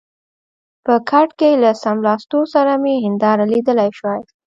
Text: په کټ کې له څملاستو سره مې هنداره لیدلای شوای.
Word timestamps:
په 0.85 0.93
کټ 1.09 1.29
کې 1.39 1.51
له 1.63 1.71
څملاستو 1.83 2.39
سره 2.53 2.73
مې 2.83 2.93
هنداره 3.05 3.43
لیدلای 3.53 3.89
شوای. 3.97 4.21